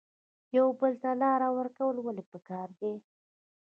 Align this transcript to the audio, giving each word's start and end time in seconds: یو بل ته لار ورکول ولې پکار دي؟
یو 0.57 0.67
بل 0.79 0.93
ته 1.03 1.09
لار 1.21 1.41
ورکول 1.57 1.95
ولې 2.01 2.23
پکار 2.31 2.67
دي؟ 2.79 2.93